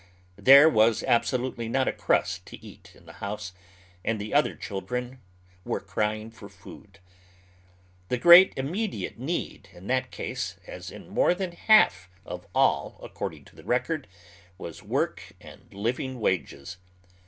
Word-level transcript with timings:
There 0.39 0.67
was 0.67 1.03
absolutely 1.03 1.69
not 1.69 1.87
a 1.87 1.91
crust 1.93 2.47
to 2.47 2.65
eat 2.65 2.93
in 2.95 3.05
the 3.05 3.13
house, 3.21 3.53
and 4.03 4.19
the 4.19 4.31
otiier 4.31 4.59
children 4.59 5.19
were 5.63 5.79
crying 5.79 6.31
for 6.31 6.49
food. 6.49 6.97
The 8.07 8.17
great 8.17 8.51
immediate 8.57 9.19
need 9.19 9.69
in 9.73 9.85
that 9.93 10.09
case, 10.09 10.57
as 10.65 10.89
in 10.89 11.07
more 11.07 11.35
than 11.35 11.51
half 11.51 12.09
of 12.25 12.47
all 12.55 12.99
according 13.03 13.45
to 13.45 13.55
tlie 13.55 13.63
I'ecord, 13.79 14.05
was 14.57 14.81
work 14.81 15.33
and 15.39 15.71
liv 15.71 15.99
ing 15.99 16.19
wages. 16.19 16.77